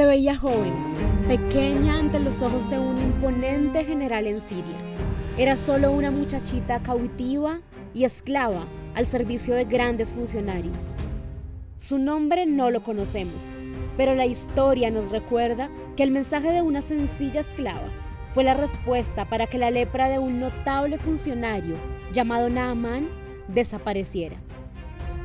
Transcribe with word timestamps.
Se 0.00 0.06
veía 0.06 0.34
joven, 0.34 0.72
pequeña 1.28 1.98
ante 1.98 2.18
los 2.20 2.40
ojos 2.40 2.70
de 2.70 2.78
un 2.78 2.96
imponente 2.96 3.84
general 3.84 4.26
en 4.26 4.40
Siria. 4.40 4.78
Era 5.36 5.56
solo 5.56 5.92
una 5.92 6.10
muchachita 6.10 6.82
cautiva 6.82 7.60
y 7.92 8.04
esclava 8.04 8.66
al 8.94 9.04
servicio 9.04 9.54
de 9.54 9.66
grandes 9.66 10.14
funcionarios. 10.14 10.94
Su 11.76 11.98
nombre 11.98 12.46
no 12.46 12.70
lo 12.70 12.82
conocemos, 12.82 13.52
pero 13.98 14.14
la 14.14 14.24
historia 14.24 14.90
nos 14.90 15.10
recuerda 15.10 15.68
que 15.98 16.02
el 16.02 16.12
mensaje 16.12 16.50
de 16.50 16.62
una 16.62 16.80
sencilla 16.80 17.40
esclava 17.40 17.90
fue 18.30 18.42
la 18.42 18.54
respuesta 18.54 19.28
para 19.28 19.48
que 19.48 19.58
la 19.58 19.70
lepra 19.70 20.08
de 20.08 20.18
un 20.18 20.40
notable 20.40 20.96
funcionario 20.96 21.76
llamado 22.10 22.48
Naaman 22.48 23.06
desapareciera. 23.48 24.38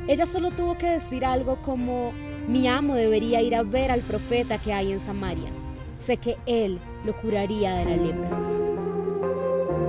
Ella 0.06 0.26
solo 0.26 0.50
tuvo 0.50 0.76
que 0.76 0.90
decir 0.90 1.24
algo 1.24 1.62
como, 1.62 2.12
mi 2.48 2.68
amo 2.68 2.94
debería 2.94 3.42
ir 3.42 3.54
a 3.56 3.62
ver 3.62 3.90
al 3.90 4.00
profeta 4.00 4.58
que 4.58 4.72
hay 4.72 4.92
en 4.92 5.00
Samaria. 5.00 5.50
Sé 5.96 6.16
que 6.16 6.36
él 6.46 6.78
lo 7.04 7.16
curaría 7.16 7.74
de 7.74 7.84
la 7.84 7.96
lepra. 7.96 8.30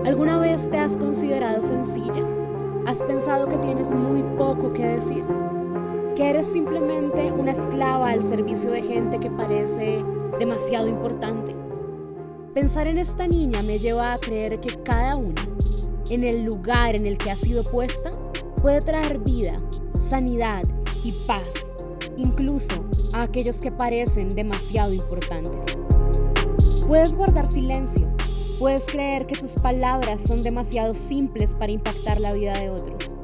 ¿Alguna 0.05 0.39
vez 0.39 0.69
te 0.71 0.77
has 0.77 0.97
considerado 0.97 1.61
sencilla? 1.61 2.25
¿Has 2.85 3.03
pensado 3.03 3.47
que 3.47 3.57
tienes 3.57 3.91
muy 3.91 4.23
poco 4.37 4.73
que 4.73 4.85
decir? 4.85 5.23
¿Que 6.15 6.29
eres 6.29 6.51
simplemente 6.51 7.31
una 7.31 7.51
esclava 7.51 8.09
al 8.09 8.23
servicio 8.23 8.71
de 8.71 8.81
gente 8.81 9.19
que 9.19 9.29
parece 9.29 10.03
demasiado 10.39 10.87
importante? 10.87 11.55
Pensar 12.53 12.87
en 12.87 12.97
esta 12.97 13.27
niña 13.27 13.61
me 13.61 13.77
lleva 13.77 14.13
a 14.13 14.17
creer 14.17 14.59
que 14.59 14.81
cada 14.81 15.15
una, 15.15 15.47
en 16.09 16.23
el 16.23 16.43
lugar 16.43 16.95
en 16.95 17.05
el 17.05 17.17
que 17.17 17.29
ha 17.29 17.35
sido 17.35 17.63
puesta, 17.63 18.09
puede 18.61 18.81
traer 18.81 19.19
vida, 19.19 19.61
sanidad 19.99 20.63
y 21.03 21.11
paz, 21.27 21.75
incluso 22.17 22.83
a 23.13 23.23
aquellos 23.23 23.61
que 23.61 23.71
parecen 23.71 24.29
demasiado 24.29 24.91
importantes. 24.91 25.77
Puedes 26.87 27.15
guardar 27.15 27.51
silencio, 27.51 28.07
puedes 28.59 28.85
creer 28.85 29.25
que 29.25 29.35
tus 29.35 29.53
palabras 29.53 30.21
son 30.21 30.43
demasiado 30.43 30.93
simples 30.93 31.55
para 31.55 31.71
impactar 31.71 32.19
la 32.19 32.31
vida 32.31 32.53
de 32.57 32.69
otros. 32.69 33.15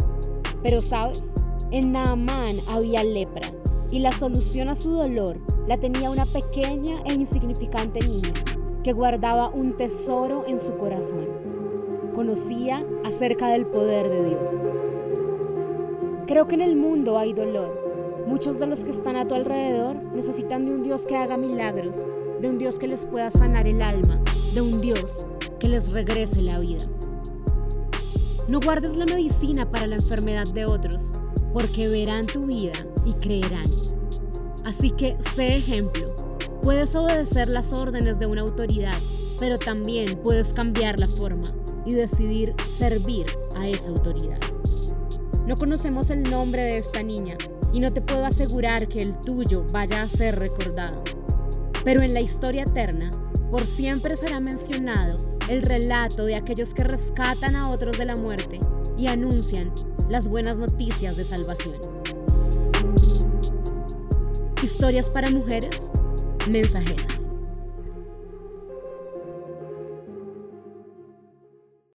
Pero 0.61 0.81
sabes, 0.81 1.35
en 1.71 1.91
Naamán 1.91 2.61
había 2.67 3.03
lepra 3.03 3.51
y 3.91 3.99
la 3.99 4.11
solución 4.11 4.69
a 4.69 4.75
su 4.75 4.91
dolor 4.91 5.39
la 5.67 5.77
tenía 5.77 6.09
una 6.09 6.25
pequeña 6.25 7.01
e 7.05 7.13
insignificante 7.13 7.99
niña 7.99 8.33
que 8.83 8.91
guardaba 8.91 9.49
un 9.49 9.77
tesoro 9.77 10.43
en 10.45 10.59
su 10.59 10.75
corazón. 10.75 11.27
Conocía 12.13 12.85
acerca 13.05 13.47
del 13.47 13.65
poder 13.65 14.09
de 14.09 14.25
Dios. 14.29 14.63
Creo 16.27 16.47
que 16.47 16.55
en 16.55 16.61
el 16.61 16.75
mundo 16.75 17.17
hay 17.17 17.33
dolor. 17.33 17.92
Muchos 18.27 18.59
de 18.59 18.67
los 18.67 18.83
que 18.83 18.91
están 18.91 19.15
a 19.15 19.27
tu 19.27 19.35
alrededor 19.35 19.95
necesitan 20.13 20.65
de 20.65 20.75
un 20.75 20.83
Dios 20.83 21.05
que 21.05 21.17
haga 21.17 21.37
milagros, 21.37 22.05
de 22.41 22.49
un 22.49 22.57
Dios 22.57 22.79
que 22.79 22.87
les 22.87 23.05
pueda 23.05 23.29
sanar 23.31 23.67
el 23.67 23.81
alma, 23.81 24.21
de 24.53 24.61
un 24.61 24.71
Dios 24.71 25.25
que 25.59 25.67
les 25.67 25.91
regrese 25.91 26.41
la 26.41 26.59
vida. 26.59 26.85
No 28.49 28.59
guardes 28.59 28.97
la 28.97 29.05
medicina 29.05 29.69
para 29.69 29.87
la 29.87 29.95
enfermedad 29.95 30.47
de 30.53 30.65
otros, 30.65 31.11
porque 31.53 31.87
verán 31.87 32.25
tu 32.25 32.45
vida 32.45 32.73
y 33.05 33.13
creerán. 33.21 33.65
Así 34.65 34.91
que 34.91 35.17
sé 35.33 35.57
ejemplo 35.57 36.13
Puedes 36.63 36.95
obedecer 36.95 37.49
las 37.49 37.73
órdenes 37.73 38.19
de 38.19 38.25
una 38.25 38.39
autoridad, 38.39 38.95
pero 39.37 39.57
también 39.57 40.17
puedes 40.23 40.53
cambiar 40.53 40.97
la 40.97 41.07
forma 41.07 41.43
y 41.85 41.93
decidir 41.93 42.55
servir 42.69 43.25
a 43.57 43.67
esa 43.67 43.89
autoridad. 43.89 44.39
No 45.45 45.55
conocemos 45.55 46.09
el 46.09 46.23
nombre 46.23 46.61
de 46.61 46.77
esta 46.77 47.03
niña 47.03 47.35
y 47.73 47.79
no 47.79 47.91
te 47.91 48.01
puedo 48.01 48.25
asegurar 48.25 48.87
que 48.87 48.99
el 48.99 49.19
tuyo 49.19 49.65
vaya 49.73 50.01
a 50.01 50.09
ser 50.09 50.37
recordado. 50.39 51.03
Pero 51.83 52.01
en 52.01 52.13
la 52.13 52.21
historia 52.21 52.63
eterna, 52.63 53.09
por 53.51 53.65
siempre 53.65 54.15
será 54.15 54.39
mencionado 54.39 55.17
el 55.49 55.63
relato 55.63 56.25
de 56.25 56.35
aquellos 56.35 56.73
que 56.73 56.83
rescatan 56.83 57.55
a 57.55 57.69
otros 57.69 57.97
de 57.97 58.05
la 58.05 58.15
muerte 58.15 58.59
y 58.97 59.07
anuncian 59.07 59.73
las 60.09 60.27
buenas 60.27 60.57
noticias 60.59 61.17
de 61.17 61.25
salvación. 61.25 61.77
Historias 64.61 65.09
para 65.09 65.29
mujeres 65.29 65.89
mensajeras. 66.47 67.22